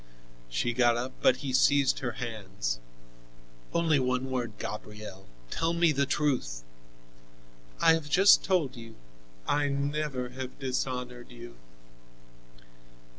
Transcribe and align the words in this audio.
She 0.49 0.73
got 0.73 0.97
up, 0.97 1.11
but 1.21 1.37
he 1.45 1.53
seized 1.53 1.99
her 1.99 2.13
hands. 2.13 2.79
"Only 3.71 3.99
one 3.99 4.31
word, 4.31 4.53
Gabrielle. 4.57 5.27
Tell 5.51 5.73
me 5.73 5.91
the 5.91 6.07
truth!" 6.07 6.63
"I 7.79 7.93
have 7.93 8.09
just 8.09 8.43
told 8.43 8.75
you. 8.75 8.95
I 9.47 9.67
never 9.67 10.29
have 10.29 10.57
dishonored 10.57 11.29
you." 11.29 11.55